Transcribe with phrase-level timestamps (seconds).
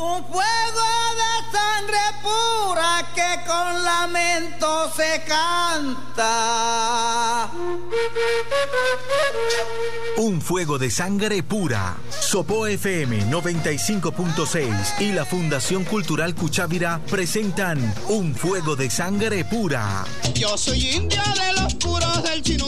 [0.00, 0.88] Un fuego
[1.20, 4.67] de sangre pura que con lamento
[4.98, 6.28] se canta.
[10.16, 11.96] Un fuego de sangre pura.
[12.10, 20.04] Sopo FM 95.6 y la Fundación Cultural Cuchávira presentan Un fuego de sangre pura.
[20.34, 22.66] Yo soy india de los puros del chinú.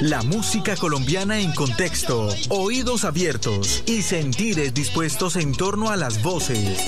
[0.00, 6.80] La música colombiana en contexto, oídos abiertos y sentires dispuestos en torno a las voces,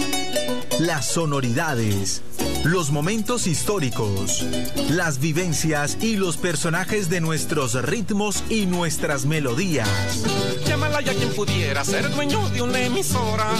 [0.81, 2.23] las sonoridades,
[2.65, 4.47] los momentos históricos,
[4.91, 9.89] las vivencias y los personajes de nuestros ritmos y nuestras melodías.
[10.67, 13.51] Llámala ya quien pudiera ser dueño de una emisora.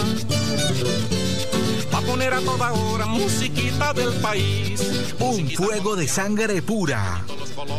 [1.93, 4.81] Va a poner a toda hora musiquita del país.
[5.19, 7.23] Un fuego de sangre pura.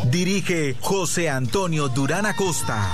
[0.05, 2.87] Dirige José Antonio Durán Acosta.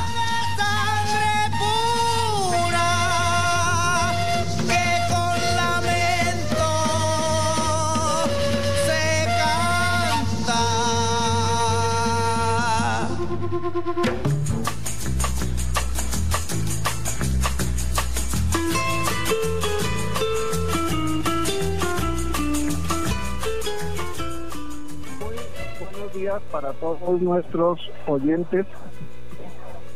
[26.73, 28.65] Todos nuestros oyentes.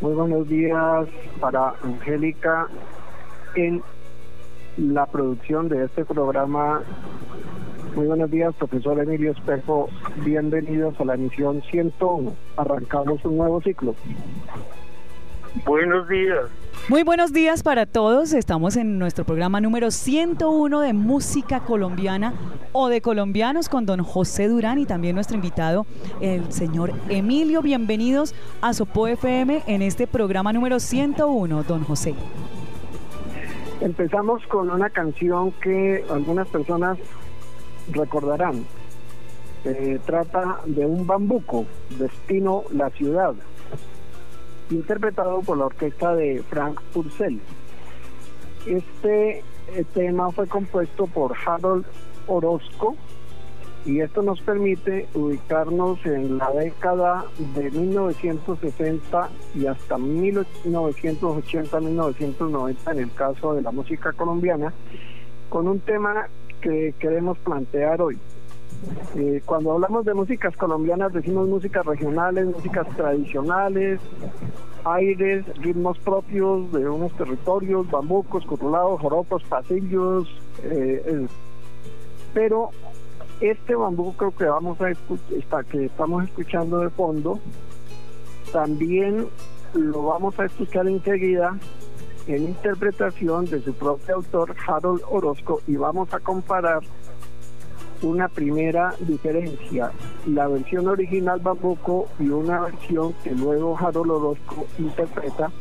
[0.01, 1.07] Muy buenos días
[1.39, 2.67] para Angélica
[3.55, 3.81] en
[4.77, 6.81] la producción de este programa.
[7.95, 9.87] Muy buenos días, profesor Emilio Espejo.
[10.25, 12.33] Bienvenidos a la emisión 101.
[12.57, 13.95] Arrancamos un nuevo ciclo.
[15.65, 16.49] Buenos días.
[16.89, 18.33] Muy buenos días para todos.
[18.33, 22.33] Estamos en nuestro programa número 101 de música colombiana
[22.73, 25.85] o de colombianos con don José Durán y también nuestro invitado,
[26.19, 27.61] el señor Emilio.
[27.61, 32.15] Bienvenidos a Sopo FM en este programa número 101, don José.
[33.79, 36.97] Empezamos con una canción que algunas personas
[37.93, 38.65] recordarán.
[39.63, 41.65] Eh, trata de un bambuco,
[41.97, 43.35] Destino la Ciudad,
[44.69, 47.39] interpretado por la orquesta de Frank Purcell.
[48.65, 49.43] Este eh,
[49.93, 51.83] tema fue compuesto por Harold
[52.27, 52.95] Orozco
[53.85, 57.25] y esto nos permite ubicarnos en la década
[57.55, 64.73] de 1960 y hasta 1980-1990 en el caso de la música colombiana,
[65.49, 66.29] con un tema
[66.61, 68.17] que queremos plantear hoy.
[69.15, 73.99] Eh, cuando hablamos de músicas colombianas decimos músicas regionales, músicas tradicionales,
[74.85, 80.27] aires, ritmos propios de unos territorios, bambucos, curulados, joropos, pasillos,
[80.63, 81.27] eh, eh,
[82.33, 82.71] pero
[83.39, 87.39] este bambuco que vamos a escuchar, que estamos escuchando de fondo,
[88.51, 89.27] también
[89.73, 91.57] lo vamos a escuchar enseguida
[92.27, 96.81] en interpretación de su propio autor Harold Orozco y vamos a comparar
[98.03, 99.91] una primera diferencia,
[100.27, 105.51] la versión original Bambuco y una versión que luego Harold Orozco interpreta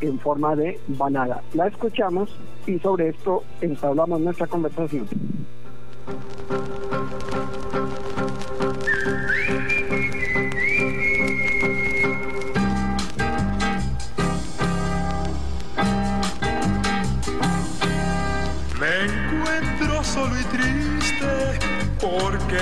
[0.00, 1.42] en forma de banada.
[1.54, 2.34] La escuchamos
[2.66, 5.06] y sobre esto entablamos nuestra conversación.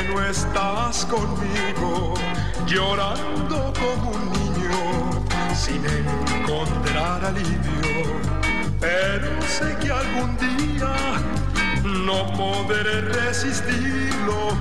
[0.04, 2.14] No estás conmigo,
[2.66, 8.20] llorando como un niño sin encontrar alivio.
[8.80, 10.94] Pero sé que algún día
[11.84, 14.56] no podré resistirlo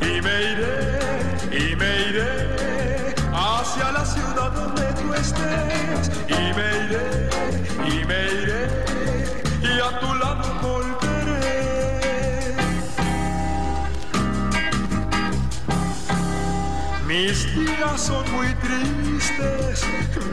[0.00, 0.98] y me iré,
[1.52, 7.28] y me iré hacia la ciudad donde tú estés y me iré,
[7.88, 8.82] y me iré
[9.62, 10.11] y a tu
[17.12, 19.84] Mis días son muy tristes,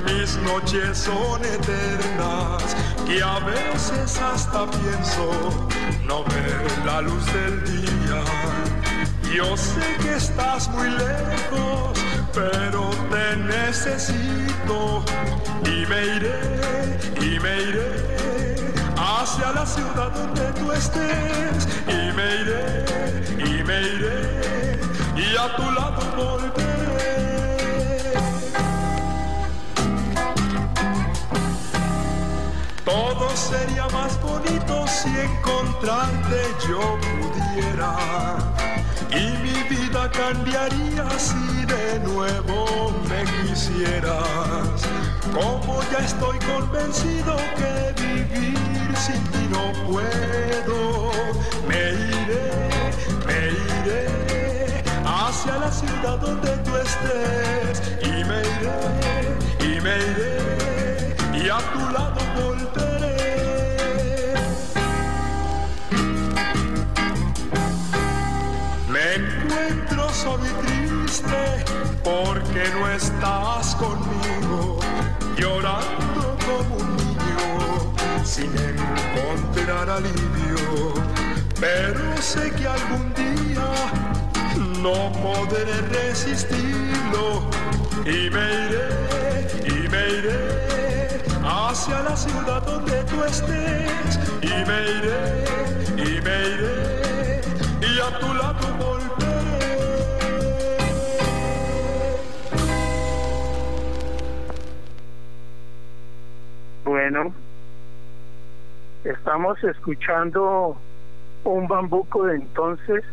[0.06, 2.73] mis noches son eternas,
[3.06, 5.67] que a veces hasta pienso
[6.07, 8.22] no ver la luz del día.
[9.35, 11.99] Yo sé que estás muy lejos,
[12.34, 15.03] pero te necesito
[15.66, 17.91] y me iré, y me iré
[18.96, 22.85] hacia la ciudad donde tú estés y me iré,
[23.37, 24.78] y me iré
[25.20, 26.70] y a tu lado volveré.
[32.86, 38.38] Todo sería más bonito si encontrarte yo pudiera
[39.12, 44.80] y mi vida cambiaría si de nuevo me quisieras.
[45.34, 51.12] Como ya estoy convencido que vivir sin ti no puedo,
[51.68, 52.70] me iré,
[53.28, 53.40] me
[53.86, 54.28] iré
[55.29, 61.79] hacia la ciudad donde tú estés y me iré, y me iré y a tu
[61.96, 64.34] lado volveré.
[68.90, 71.64] Me encuentro solo y triste
[72.03, 74.79] porque no estás conmigo,
[75.37, 80.93] llorando como un niño sin encontrar alivio.
[81.59, 83.98] Pero sé que algún día
[84.81, 87.49] no podré resistirlo.
[88.05, 88.87] Y me iré,
[89.66, 94.20] y me iré hacia la ciudad donde tú estés.
[94.41, 95.43] Y me iré,
[95.97, 96.99] y me iré
[97.81, 99.40] y a tu lado volveré.
[106.85, 107.34] Bueno,
[109.03, 110.78] estamos escuchando
[111.43, 113.03] un bambuco de entonces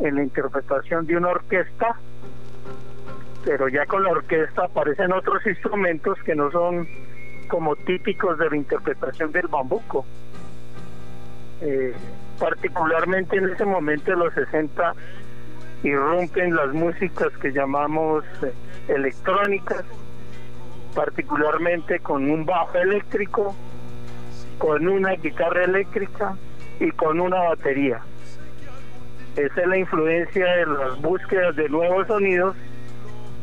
[0.00, 1.96] en la interpretación de una orquesta,
[3.44, 6.88] pero ya con la orquesta aparecen otros instrumentos que no son
[7.48, 10.04] como típicos de la interpretación del bambuco.
[11.60, 11.94] Eh,
[12.38, 14.94] particularmente en ese momento de los 60
[15.84, 18.52] irrumpen las músicas que llamamos eh,
[18.88, 19.84] electrónicas,
[20.94, 23.54] particularmente con un bajo eléctrico,
[24.58, 26.36] con una guitarra eléctrica
[26.80, 28.00] y con una batería.
[29.36, 32.54] Esa es la influencia de las búsquedas de nuevos sonidos,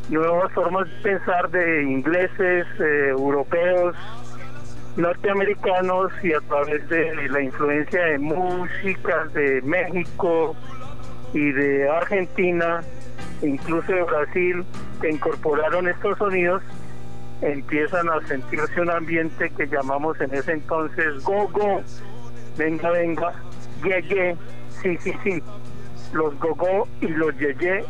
[0.09, 3.95] nuevas formas de pensar de ingleses, eh, europeos,
[4.97, 10.55] norteamericanos y a través de la influencia de músicas de México
[11.33, 12.81] y de Argentina,
[13.41, 14.65] incluso de Brasil,
[15.01, 16.61] que incorporaron estos sonidos,
[17.41, 21.81] empiezan a sentirse un ambiente que llamamos en ese entonces go-go,
[22.57, 23.33] venga, venga,
[23.83, 24.35] ye,
[24.81, 25.43] sí, sí, sí.
[26.13, 27.83] Los go-go y los ye,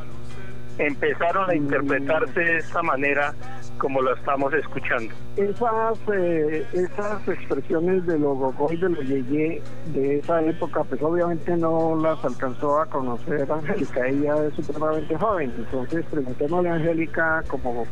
[0.78, 3.34] empezaron a interpretarse de esa manera
[3.80, 5.14] como lo estamos escuchando.
[5.38, 9.62] Esas, eh, esas expresiones de los gogo y de los yeye
[9.94, 15.54] de esa época, pues obviamente no las alcanzó a conocer Angélica, ella es supremamente joven,
[15.58, 17.86] entonces preguntémosle a Angélica como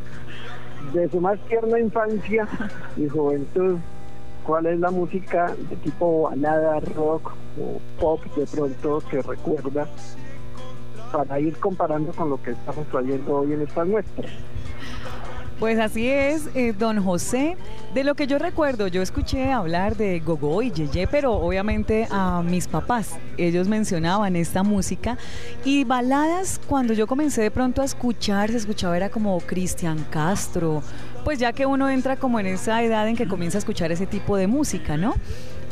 [0.93, 2.47] de su más tierna infancia
[2.97, 3.77] y juventud,
[4.47, 9.87] cuál es la música de tipo balada, rock o pop de pronto que recuerda
[11.11, 14.31] para ir comparando con lo que estamos trayendo hoy en estas muestras.
[15.59, 17.57] Pues así es, eh, don José.
[17.95, 22.43] De lo que yo recuerdo, yo escuché hablar de Gogo y Yeye, pero obviamente a
[22.43, 23.17] mis papás.
[23.37, 25.17] Ellos mencionaban esta música.
[25.65, 30.83] Y baladas, cuando yo comencé de pronto a escuchar, se escuchaba era como Cristian Castro.
[31.27, 34.05] Pues ya que uno entra como en esa edad en que comienza a escuchar ese
[34.05, 35.13] tipo de música, ¿no?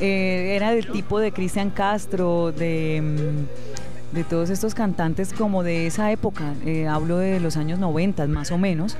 [0.02, 3.02] Eh, era del tipo de Cristian Castro, de...
[3.02, 8.28] mm, de todos estos cantantes como de esa época, eh, hablo de los años 90
[8.28, 8.98] más o menos,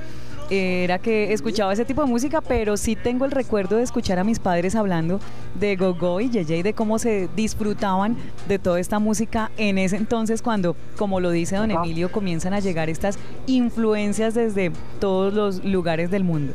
[0.50, 4.24] era que escuchaba ese tipo de música, pero sí tengo el recuerdo de escuchar a
[4.24, 5.20] mis padres hablando
[5.58, 8.16] de Gogo y Yeye y de cómo se disfrutaban
[8.48, 11.70] de toda esta música en ese entonces cuando, como lo dice don.
[11.70, 16.52] Emilio, comienzan a llegar estas influencias desde todos los lugares del mundo.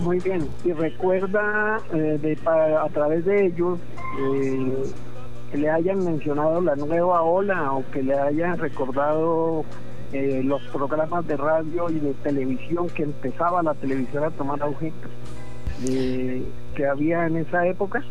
[0.00, 3.78] Muy bien, y recuerda eh, de, a través de ellos
[4.20, 4.82] eh,
[5.50, 9.64] que le hayan mencionado la nueva ola o que le hayan recordado
[10.12, 14.92] eh, los programas de radio y de televisión que empezaba la televisión a tomar auge
[15.88, 16.42] eh,
[16.74, 18.02] que había en esa época.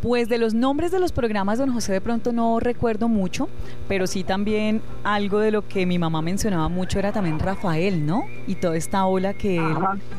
[0.00, 3.48] Pues de los nombres de los programas, don José, de pronto no recuerdo mucho,
[3.88, 8.22] pero sí también algo de lo que mi mamá mencionaba mucho era también Rafael, ¿no?
[8.46, 9.74] Y toda esta ola que él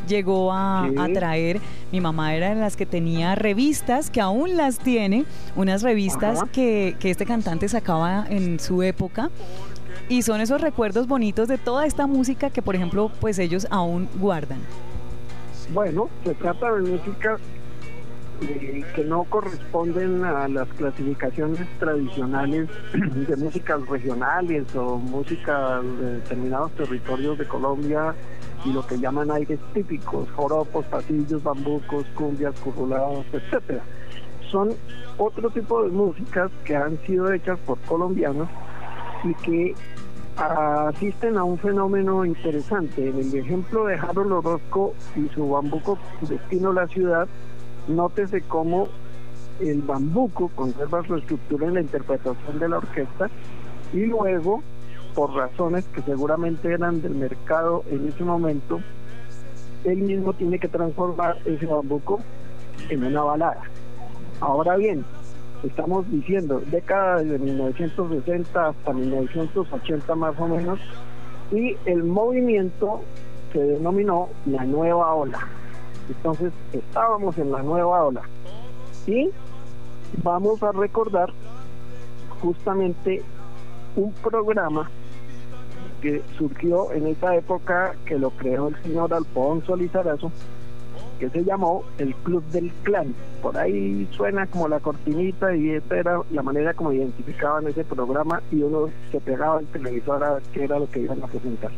[0.05, 0.95] llegó a, Sí.
[0.99, 1.61] a traer.
[1.93, 5.23] Mi mamá era de las que tenía revistas, que aún las tiene,
[5.55, 9.29] unas revistas que, que este cantante sacaba en su época.
[10.09, 14.09] Y son esos recuerdos bonitos de toda esta música que, por ejemplo, pues ellos aún
[14.19, 14.57] guardan.
[15.71, 17.39] Bueno, se trata de músicas
[18.41, 26.71] eh, que no corresponden a las clasificaciones tradicionales de músicas regionales o músicas de determinados
[26.71, 28.15] territorios de Colombia
[28.65, 33.83] y lo que llaman aires típicos, joropos, pasillos, bambucos, cumbias, currulados, etcétera.
[34.49, 34.73] Son
[35.19, 38.49] otro tipo de músicas que han sido hechas por colombianos
[39.23, 39.75] y que
[40.37, 43.09] asisten a un fenómeno interesante.
[43.09, 47.27] En el ejemplo de Harold Orozco y su bambuco Destino la Ciudad,
[47.87, 48.87] nótese cómo
[49.59, 53.29] el bambuco conserva su estructura en la interpretación de la orquesta
[53.93, 54.61] Y luego,
[55.13, 58.79] por razones que seguramente eran del mercado en ese momento,
[59.83, 62.19] él mismo tiene que transformar ese bambuco
[62.89, 63.63] en una balada.
[64.39, 65.03] Ahora bien,
[65.63, 70.79] estamos diciendo década de 1960 hasta 1980 más o menos,
[71.51, 73.01] y el movimiento
[73.51, 75.39] se denominó la nueva ola.
[76.07, 78.21] Entonces estábamos en la nueva ola.
[79.07, 79.29] Y
[80.23, 81.31] vamos a recordar
[82.41, 83.23] justamente
[83.95, 84.89] un programa
[86.01, 90.31] que surgió en esa época que lo creó el señor Alfonso Lizarazo,
[91.19, 93.13] que se llamó el Club del Clan.
[93.41, 98.41] Por ahí suena como la cortinita y esta era la manera como identificaban ese programa
[98.51, 101.71] y uno se pegaba al televisor a ver qué era lo que iban a presentar.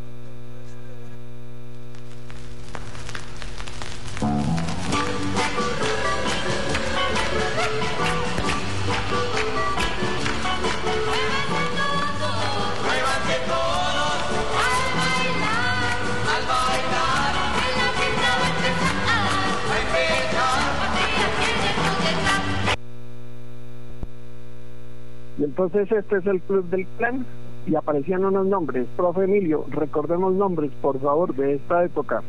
[25.64, 27.26] Entonces este es el club del clan
[27.68, 28.88] y aparecían unos nombres.
[28.96, 32.22] Profe Emilio, recordemos nombres, por favor, de esta época.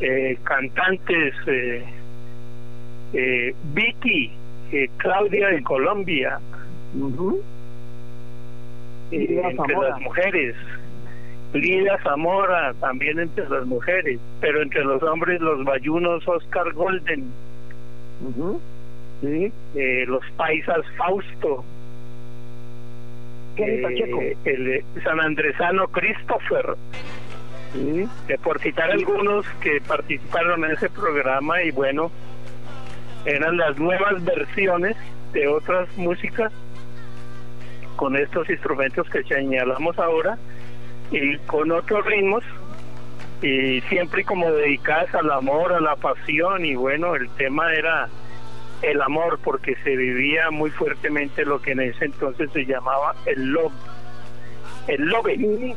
[0.00, 1.84] Eh, cantantes, eh,
[3.12, 4.30] eh, Vicky,
[4.72, 6.38] eh, Claudia de Colombia,
[9.10, 9.90] eh, entre Zamora.
[9.90, 10.56] las mujeres.
[11.52, 17.30] Lida Zamora, también entre las mujeres, pero entre los hombres los bayunos Oscar Golden.
[19.20, 19.52] Sí.
[19.74, 21.64] eh, los paisas Fausto,
[23.56, 26.74] eh, el eh, sanandresano Christopher,
[27.72, 28.06] Sí.
[28.28, 32.10] eh, por citar algunos que participaron en ese programa y bueno,
[33.24, 34.96] eran las nuevas versiones
[35.32, 36.52] de otras músicas
[37.96, 40.36] con estos instrumentos que señalamos ahora
[41.10, 42.44] y con otros ritmos
[43.42, 48.08] y siempre como dedicadas al amor, a la pasión y bueno, el tema era
[48.82, 53.52] el amor porque se vivía muy fuertemente lo que en ese entonces se llamaba el
[53.52, 53.72] love,
[54.88, 55.76] el love,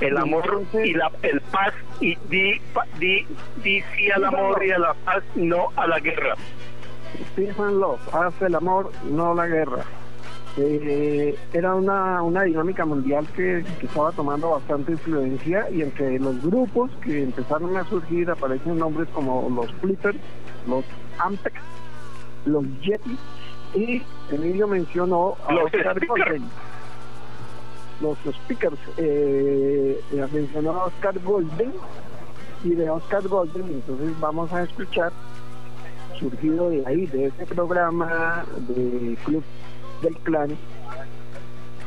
[0.00, 2.60] el amor y la el paz y di,
[2.98, 3.26] di,
[3.62, 6.34] di sí al amor y a la paz, no a la guerra.
[7.36, 9.84] And Love, hace el amor, no la guerra.
[10.56, 16.42] Eh, era una, una dinámica mundial que, que estaba tomando bastante influencia y entre los
[16.42, 20.18] grupos que empezaron a surgir aparecen nombres como los Flippers,
[20.66, 20.84] los
[21.18, 21.60] Ampex,
[22.44, 23.16] los Yeti
[23.74, 26.08] y Emilio mencionó a Los Oscar Speakers.
[26.08, 26.44] Golden.
[28.00, 31.72] Los Speakers, eh, eh, mencionó a Oscar Golden
[32.64, 35.12] y de Oscar Golden entonces vamos a escuchar
[36.18, 39.42] surgido de ahí, de ese programa de Club
[40.02, 40.56] del Clan,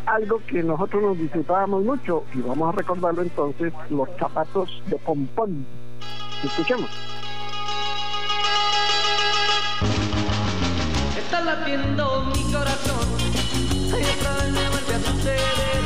[0.05, 5.65] algo que nosotros nos disfrutábamos mucho y vamos a recordarlo entonces, los zapatos de pompón.
[6.43, 6.89] Escuchemos.
[11.55, 13.05] latiendo mi corazón.
[13.93, 15.81] Ay, otra vez me vuelve a suceder.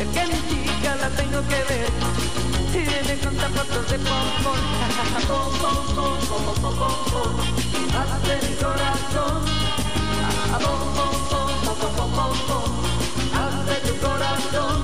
[0.00, 1.88] Es que mi chica la tengo que ver.
[2.70, 4.60] Si viene con zapatos de pompón.
[5.28, 7.32] Pom, pom, pom, pom, pom, pom, pom.
[7.98, 9.40] Hace mi corazón.
[10.62, 12.70] Pom, pom, pom, pom, pom, pom, pom.
[13.40, 14.76] Hace tu corazón.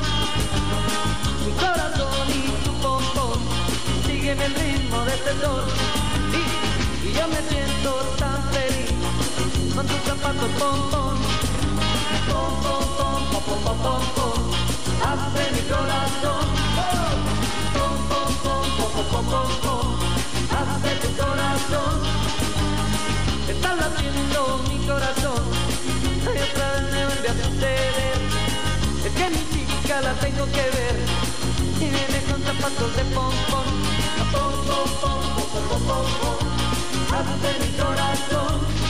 [1.45, 3.39] Mi corazón y tu pompón.
[4.07, 5.65] Siguen el ritmo de este sol.
[6.41, 7.60] Y, y yo me siento
[15.03, 16.47] Hace mi corazón.
[20.51, 21.97] Hace tu corazón.
[23.49, 25.43] Está latiendo mi corazón.
[26.29, 28.19] Ay, otra vez me vuelve a suceder.
[29.05, 30.97] Es que mi chica la tengo que ver.
[31.81, 33.67] Y viene con zapatos de pompón.
[34.31, 36.39] Pom, pom, pom, pom, pom, pom, pom, pom.
[37.17, 38.90] Hace mi corazón.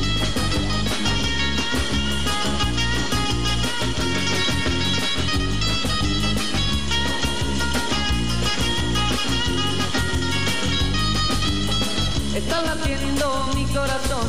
[12.35, 14.27] está latiendo mi corazón.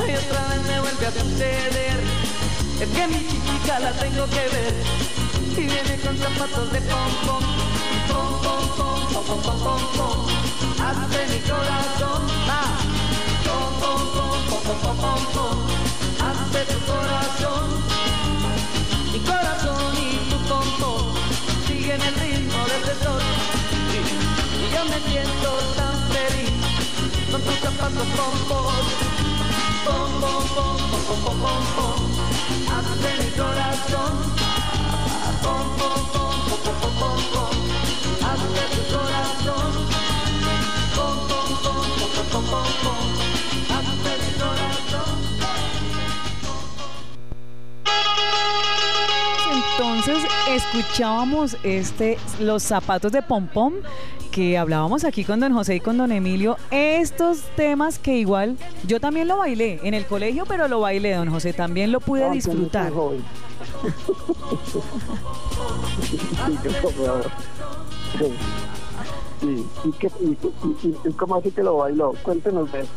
[0.00, 2.00] Ay, otra vez me vuelve a suceder.
[2.80, 4.74] Es que mi chiquita la tengo que ver.
[5.52, 7.44] Y viene con zapatos de pom pom.
[8.08, 10.26] Pom pom pom pom pom pom pom.
[10.82, 12.22] Hace mi corazón.
[12.48, 12.78] Ah.
[13.46, 15.58] Pom pom pom pom pom pom pom.
[16.26, 17.66] Hace tu corazón.
[19.12, 21.14] Mi corazón y tu pom pom.
[21.66, 23.22] Siguen el ritmo del sol.
[24.58, 26.61] Y yo me siento tan feliz.
[49.78, 53.74] Entonces escuchábamos este los zapatos de pom pom
[54.32, 58.98] que hablábamos aquí con don José y con don Emilio, estos temas que igual yo
[58.98, 62.90] también lo bailé en el colegio, pero lo bailé, don José, también lo pude disfrutar.
[62.90, 63.12] no
[66.02, 67.30] sí, que por favor.
[68.18, 68.24] Sí.
[69.40, 72.12] Sí, ¿Y, qué, y, y- y- y cómo así que lo bailó?
[72.22, 72.90] Cuéntenos de eso.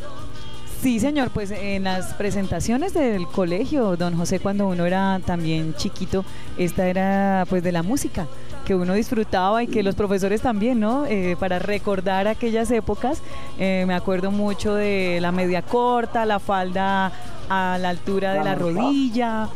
[0.82, 6.24] Sí, señor, pues en las presentaciones del colegio, don José, cuando uno era también chiquito,
[6.60, 8.28] esta era pues de la música
[8.66, 11.06] que uno disfrutaba y que los profesores también, ¿no?
[11.06, 13.22] Eh, para recordar aquellas épocas,
[13.60, 17.12] eh, me acuerdo mucho de la media corta, la falda
[17.50, 19.48] a la altura de La rodilla,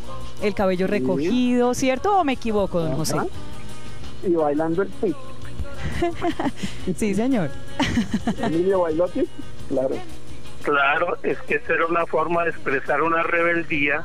[0.42, 3.18] el cabello recogido, ¿cierto o me equivoco, don José?
[4.26, 5.18] Y bailando el twist.
[6.98, 7.50] Sí, señor.
[8.42, 9.28] Emilio Bailotti,
[9.70, 9.96] claro.
[10.62, 14.04] Claro, es que esa era una forma de expresar una rebeldía,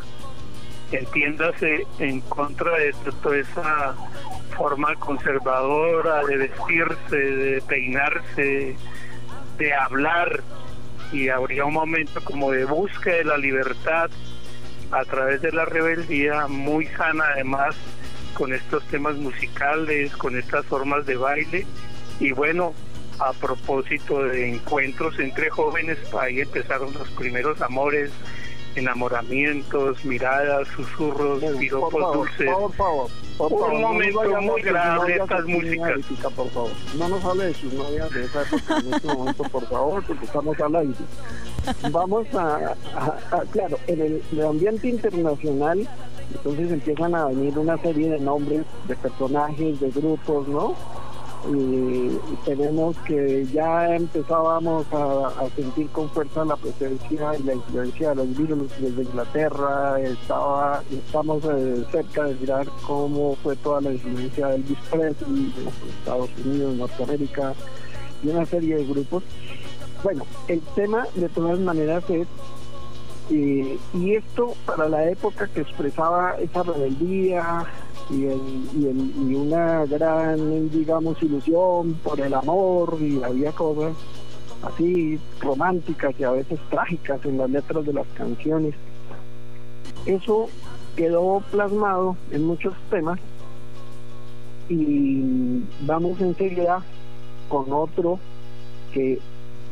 [0.93, 3.95] entiéndase, en contra de to- toda esa
[4.57, 8.77] forma conservadora de vestirse, de peinarse,
[9.59, 10.43] de hablar,
[11.13, 14.11] y habría un momento como de búsqueda de la libertad
[14.91, 17.77] a través de la rebeldía, muy sana además,
[18.35, 21.67] con estos temas musicales, con estas formas de baile,
[22.21, 22.75] y bueno,
[23.19, 28.11] a propósito de encuentros entre jóvenes, ahí empezaron los primeros amores,
[28.77, 32.51] enamoramientos, miradas, susurros, Por piropos favor, dulces.
[32.55, 33.75] por favor, por Un favor.
[33.75, 35.99] no momento vayamos muy grave estas músicas.
[36.37, 36.71] Por favor.
[36.99, 40.25] No nos hable de sus novias de esa época en este momento, por favor, porque
[40.25, 40.95] estamos al aire.
[41.91, 45.89] Vamos a, a- a- claro, en el, en el ambiente internacional,
[46.35, 50.75] entonces empiezan a venir una serie de nombres, de personajes, de grupos, ¿no?
[51.53, 58.15] Y tenemos que ya empezábamos a, sentir con fuerza la presencia y la influencia de
[58.15, 64.49] los Beatles desde Inglaterra, estaba, estamos eh, cerca de mirar cómo fue toda la influencia
[64.49, 67.55] de Elvis Presley de Estados Unidos, Norteamérica
[68.23, 69.23] y una serie de grupos.
[70.03, 72.27] Bueno, el tema de todas maneras es
[73.31, 77.65] eh, y esto para la época que expresaba esa rebeldía
[78.11, 83.95] y, el- y, el- y una gran, digamos, ilusión por el amor y había cosas
[84.63, 88.75] así románticas y a veces trágicas en las letras de las canciones.
[90.07, 90.49] Eso
[90.97, 93.19] quedó plasmado en muchos temas
[94.69, 96.83] y vamos enseguida
[97.49, 98.19] con otro
[98.93, 99.19] que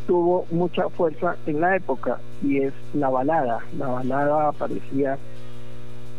[0.06, 3.60] tuvo mucha fuerza en la época y es la balada.
[3.78, 5.16] La balada aparecía,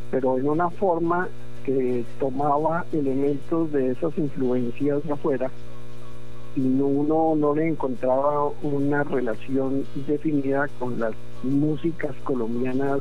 [0.09, 1.27] pero en una forma
[1.63, 5.49] que tomaba elementos de esas influencias de afuera
[6.55, 12.99] y no, uno no le encontraba una relación definida con las músicas colombianas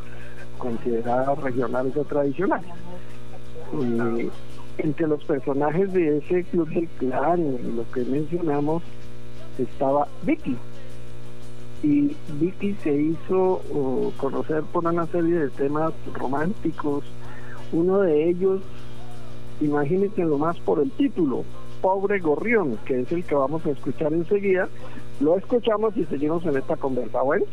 [0.58, 2.70] consideradas regionales o tradicionales.
[4.78, 8.82] Entre los personajes de ese club del clan lo que mencionamos
[9.58, 10.56] estaba Vicky,
[11.82, 17.04] y Vicky se hizo oh, conocer por una serie de temas románticos.
[17.72, 18.60] Uno de ellos,
[19.60, 21.44] imagínense lo más por el título,
[21.80, 24.68] Pobre Gorrión, que es el que vamos a escuchar enseguida.
[25.20, 27.22] Lo escuchamos y seguimos en esta conversa.
[27.22, 27.46] Bueno.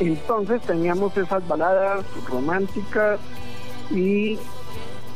[0.00, 3.18] Entonces teníamos esas baladas románticas
[3.90, 4.38] y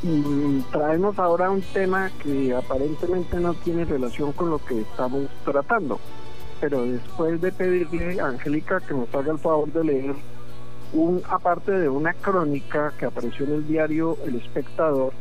[0.02, 5.98] mm, traemos ahora un tema que aparentemente no tiene relación con lo que estamos tratando.
[6.60, 10.14] Pero después de pedirle a Angélica que nos haga el favor de leer
[10.92, 15.12] un aparte de una crónica que apareció en el diario El Espectador,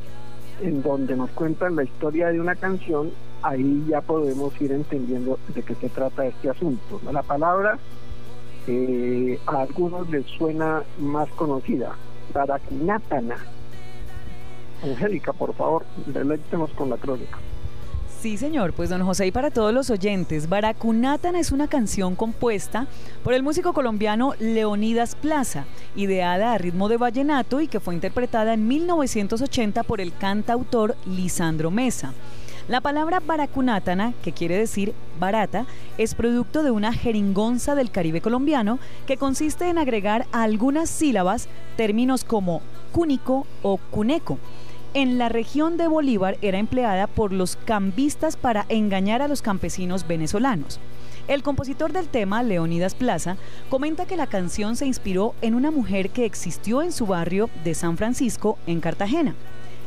[0.62, 5.64] en donde nos cuentan la historia de una canción, ahí ya podemos ir entendiendo de
[5.64, 7.00] qué se trata este asunto.
[7.12, 7.80] La palabra
[8.68, 11.96] eh, a algunos les suena más conocida,
[12.34, 13.38] Barakinatana.
[14.84, 17.38] Angélica, por favor, deleítenos con la crónica.
[18.22, 18.74] Sí, señor.
[18.74, 22.86] Pues don José, y para todos los oyentes, Baracunátana es una canción compuesta
[23.24, 28.54] por el músico colombiano Leonidas Plaza, ideada a ritmo de vallenato y que fue interpretada
[28.54, 32.14] en 1980 por el cantautor Lisandro Mesa.
[32.72, 35.66] La palabra baracunátana, que quiere decir barata,
[35.98, 41.50] es producto de una jeringonza del Caribe colombiano que consiste en agregar a algunas sílabas
[41.76, 42.62] términos como
[42.94, 44.38] cúnico o cuneco.
[44.94, 50.08] En la región de Bolívar era empleada por los cambistas para engañar a los campesinos
[50.08, 50.80] venezolanos.
[51.28, 53.36] El compositor del tema, Leonidas Plaza,
[53.70, 57.74] comenta que la canción se inspiró en una mujer que existió en su barrio de
[57.74, 59.36] San Francisco, en Cartagena.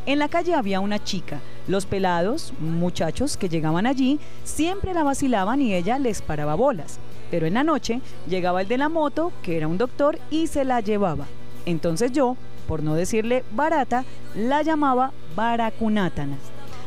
[0.07, 1.41] En la calle había una chica.
[1.67, 6.99] Los pelados, muchachos que llegaban allí, siempre la vacilaban y ella les paraba bolas.
[7.31, 10.67] Pero en la noche llegaba el de la moto, que era un doctor, y se
[10.67, 11.25] la llevaba.
[11.65, 12.37] Entonces yo,
[12.69, 16.37] por no decirle barata, la llamaba Baracunátana.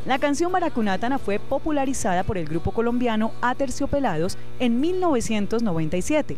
[0.06, 6.38] La canción Baracunátana fue popularizada por el grupo colombiano Aterciopelados en 1997.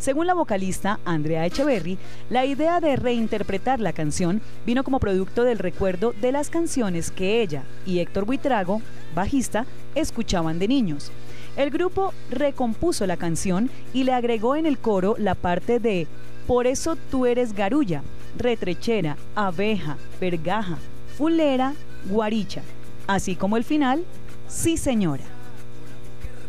[0.00, 1.98] Según la vocalista Andrea Echeverry,
[2.30, 7.42] la idea de reinterpretar la canción vino como producto del recuerdo de las canciones que
[7.42, 8.80] ella y Héctor Buitrago,
[9.14, 11.12] bajista, escuchaban de niños.
[11.54, 16.06] El grupo recompuso la canción y le agregó en el coro la parte de
[16.46, 18.02] Por eso tú eres garulla,
[18.38, 20.78] retrechera, abeja, vergaja,
[21.18, 21.74] fulera,
[22.08, 22.62] guaricha,
[23.06, 24.02] así como el final,
[24.48, 25.24] sí señora.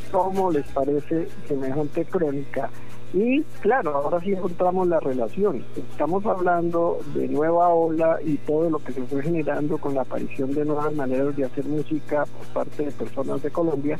[0.09, 2.69] ¿Cómo les parece semejante crónica?
[3.13, 5.65] Y claro, ahora sí encontramos la relación.
[5.75, 10.53] Estamos hablando de nueva ola y todo lo que se fue generando con la aparición
[10.53, 13.99] de nuevas maneras de hacer música por parte de personas de Colombia.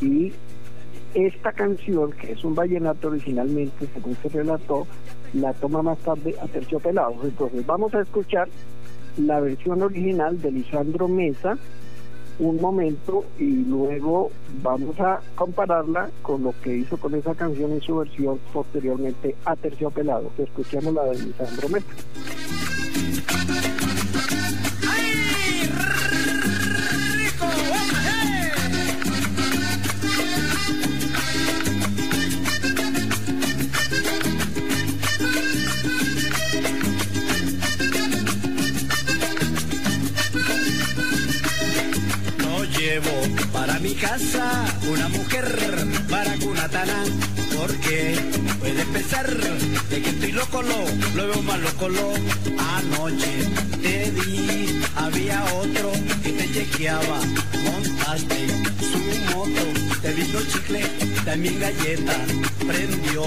[0.00, 0.32] Y
[1.14, 4.86] esta canción, que es un vallenato originalmente, según se relató,
[5.32, 7.24] la toma más tarde a Terciopelados.
[7.24, 8.48] Entonces vamos a escuchar
[9.16, 11.56] la versión original de Lisandro Mesa,
[12.38, 14.30] un momento y luego
[14.62, 19.56] vamos a compararla con lo que hizo con esa canción en su versión posteriormente a
[19.56, 20.32] Terciopelados.
[20.38, 21.86] Escuchemos la de Lisandro Mesa.
[42.88, 43.20] Llevo
[43.52, 45.44] para mi casa una mujer
[46.08, 47.04] baracunatana
[47.56, 48.16] porque
[48.58, 49.26] puede pensar
[49.90, 50.78] de que estoy loco, lo,
[51.16, 52.12] lo veo más loco, lo.
[52.76, 53.32] Anoche
[53.82, 57.20] te di, había otro que te chequeaba,
[57.64, 58.46] montaste
[58.90, 58.98] su
[59.36, 59.64] moto,
[60.00, 60.82] te vino chicle,
[61.26, 62.16] también galleta,
[62.66, 63.22] prendió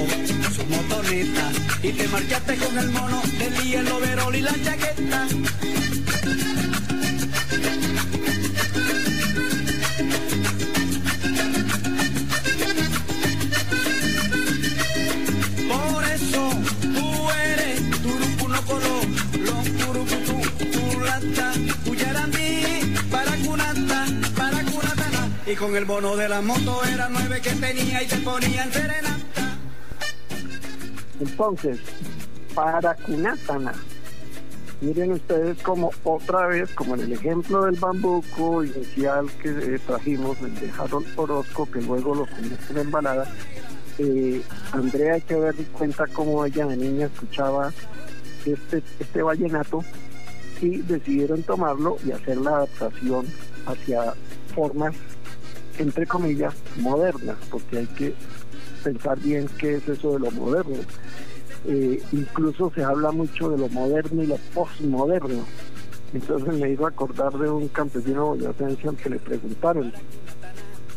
[0.56, 1.52] su motoneta
[1.84, 5.28] y te marchaste con el mono del día, el overol y la chaqueta.
[25.52, 29.58] Y con el bono de la moto era nueve que tenía y te ponían serenata.
[31.20, 31.78] Entonces,
[32.56, 33.74] para Cunátana,
[34.80, 40.40] miren ustedes como otra vez, como en el ejemplo del bambuco inicial que eh, trajimos,
[40.40, 43.30] el de Harold Orozco, que luego lo convierte en balada,
[43.98, 47.74] eh, Andrea Echeverry cuenta cómo ella de niña escuchaba
[48.46, 49.84] este, este vallenato
[50.62, 53.26] y decidieron tomarlo y hacer la adaptación
[53.66, 54.14] hacia
[54.56, 54.96] formas,
[55.82, 58.14] entre comillas, modernas, porque hay que
[58.84, 60.78] pensar bien qué es eso de lo moderno.
[61.66, 65.46] Eh, incluso se habla mucho de lo moderno y lo postmoderno.
[66.14, 69.94] Entonces me hizo acordar de un campesino boyacense al que le preguntaron,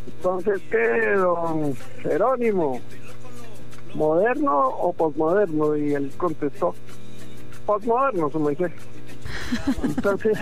[0.06, 2.80] entonces, ¿qué, don Jerónimo?
[3.94, 5.76] ¿Moderno o postmoderno?
[5.76, 6.74] Y él contestó,
[7.66, 8.72] postmoderno, su merced.
[9.84, 10.38] Entonces,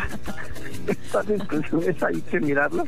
[0.86, 2.86] estas discusiones hay que mirarlas.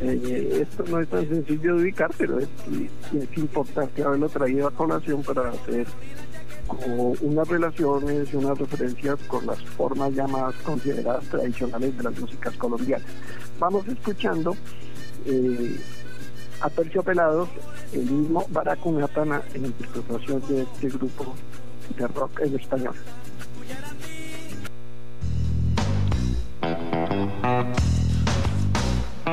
[0.00, 2.48] Eh, esto no es tan sencillo de ubicar, pero es,
[3.36, 5.86] importante haberlo traído a colación para hacer
[6.66, 12.54] como unas relaciones y unas referencias con las formas más consideradas tradicionales de las músicas
[12.56, 13.06] colombianas.
[13.58, 14.54] Vamos escuchando
[15.24, 15.76] eh,
[16.60, 17.48] a Terciopelados,
[17.92, 21.34] el mismo Baracunatana en interpretación de este grupo
[21.96, 22.94] de rock en español.
[29.26, 29.32] No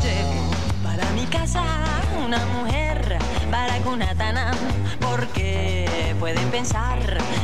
[0.00, 0.50] llevo
[0.82, 1.62] para mi casa
[2.26, 3.16] una mujer
[3.52, 4.50] para Cunatana
[5.00, 6.98] porque pueden pensar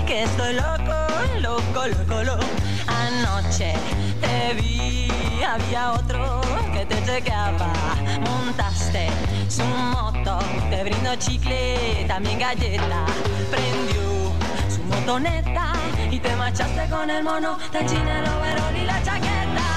[0.05, 0.97] que estoy loco,
[1.43, 2.45] loco, loco, loco.
[2.89, 3.75] Anoche
[4.21, 5.09] te vi,
[5.45, 6.41] había otro
[6.73, 7.73] que te chequeaba.
[8.21, 9.11] Montaste
[9.49, 13.07] su moto, te brindo chicle, también galleta.
[13.49, 14.33] Prendió
[14.69, 15.70] su motoneta
[16.11, 19.69] y te marchaste con el mono del chinelo, overol y la chaqueta.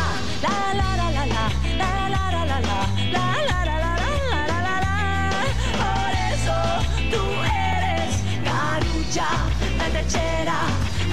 [0.41, 2.77] La la la la la, la la la la la,
[3.11, 3.97] la la la la
[4.47, 4.95] la la la.
[5.83, 6.55] Por eso
[7.11, 8.11] tú eres
[8.43, 9.29] carulla,
[9.93, 10.59] lechera,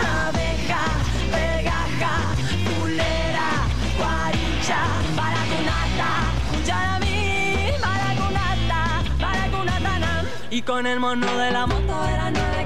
[0.00, 0.82] abeja,
[1.30, 2.12] pegaja,
[2.64, 3.48] pulera,
[3.98, 4.80] guaricha,
[5.14, 6.10] baracunata,
[6.64, 8.80] yaramí, baracunata,
[9.20, 10.24] baracunatana.
[10.50, 12.59] Y con el mono de la moto de las nueve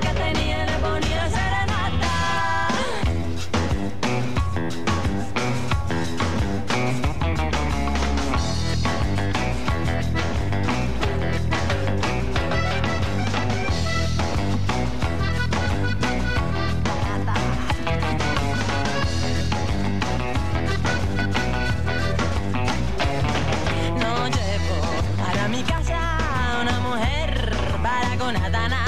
[28.16, 28.84] para Conatana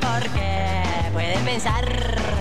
[0.00, 1.84] porque pueden pensar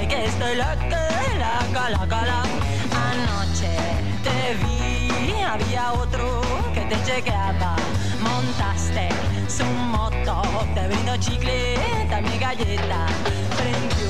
[0.07, 1.01] que estoy loco,
[1.37, 2.65] loco, loco, loco.
[3.11, 3.77] Anoche
[4.23, 6.41] te vi, había otro
[6.73, 7.75] que te chequeaba.
[8.21, 9.09] Montaste
[9.47, 10.41] su moto,
[10.73, 11.75] te brindo chicle,
[12.09, 13.05] también galleta.
[13.57, 14.09] Prendió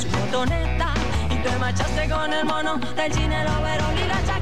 [0.00, 0.94] su motoneta
[1.30, 4.39] y te marchaste con el mono del cine, overol y la chaqueta.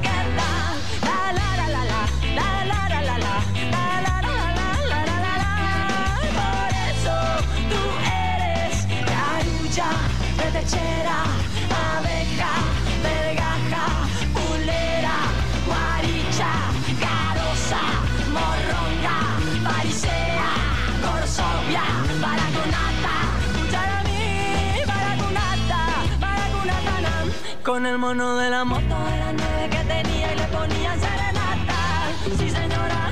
[28.09, 32.09] Mono de la moto de las nueve que tenía y le ponían serenata.
[32.39, 33.11] Sí, señora.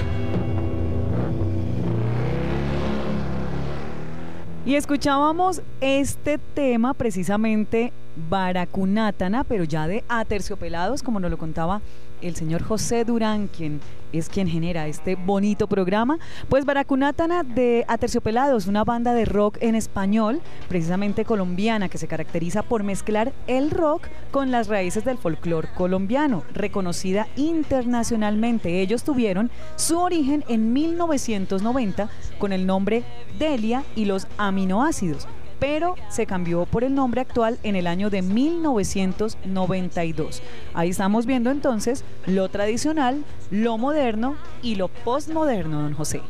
[4.66, 7.94] Y escuchábamos este tema precisamente
[8.30, 11.82] Baracunátana, pero ya de Aterciopelados, como nos lo contaba
[12.22, 13.80] el señor José Durán, quien
[14.14, 16.18] es quien genera este bonito programa.
[16.50, 22.64] Pues Baracunátana de Aterciopelados, una banda de rock en español, precisamente colombiana, que se caracteriza
[22.64, 28.82] por mezclar el rock con las raíces del folclore colombiano, reconocida internacionalmente.
[28.82, 33.04] Ellos tuvieron su origen en 1990 con el nombre
[33.38, 35.28] Delia y los aminoácidos
[35.60, 40.42] pero se cambió por el nombre actual en el año de 1992.
[40.74, 46.22] Ahí estamos viendo entonces lo tradicional, lo moderno y lo postmoderno, don José.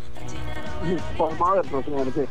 [1.17, 2.27] Postmoderno, señor merced.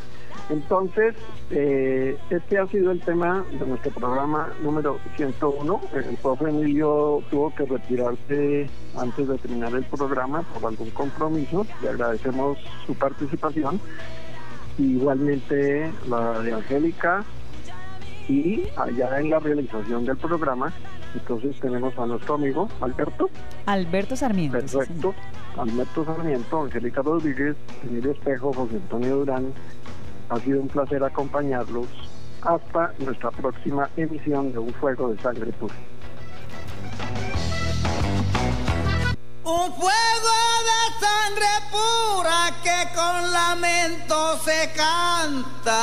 [0.48, 1.16] Entonces,
[1.50, 5.80] eh, este ha sido el tema de nuestro programa número 101.
[5.92, 11.66] El profe Emilio tuvo que retirarse antes de terminar el programa por algún compromiso.
[11.82, 13.80] Le agradecemos su participación.
[14.78, 17.24] Igualmente la de Angélica
[18.28, 20.72] y allá en la realización del programa,
[21.14, 23.30] entonces tenemos a nuestro amigo Alberto.
[23.66, 24.66] Alberto Sarmiento.
[24.66, 24.76] sí.
[24.76, 25.14] Perfecto.
[25.56, 29.52] Alberto Sarmiento, Angélica Rodríguez, Emilio Espejo, José Antonio Durán.
[30.28, 31.86] Ha sido un placer acompañarlos
[32.42, 35.74] hasta nuestra próxima emisión de Un Fuego de Sangre Pura.
[39.48, 40.34] Un fuego
[40.66, 45.78] de sangre pura que con lamento se canta.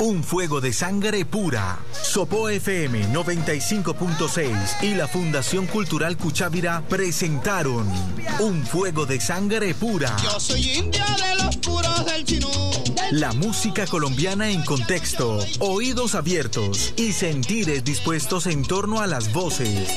[0.00, 1.78] Un fuego de sangre pura.
[1.92, 7.88] Sopo FM 95.6 y la Fundación Cultural Cuchávira presentaron
[8.38, 10.14] Un fuego de sangre pura.
[10.22, 12.50] Yo soy india de los puros del chinú.
[13.10, 19.88] La música colombiana en contexto, oídos abiertos y sentires dispuestos en torno a las voces,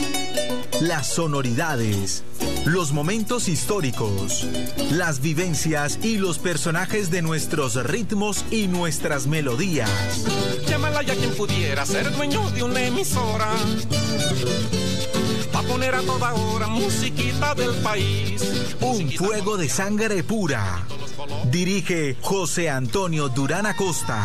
[0.82, 2.24] las sonoridades,
[2.66, 4.48] los momentos históricos,
[4.92, 9.92] las vivencias y los personajes de nuestros ritmos y nuestras melodías.
[10.68, 13.54] Llámala ya quien pudiera ser dueño de una emisora.
[15.54, 18.42] Va a poner a toda hora musiquita del país.
[18.82, 20.84] Un fuego de sangre pura.
[21.46, 24.20] Dirige José Antonio Durán Acosta.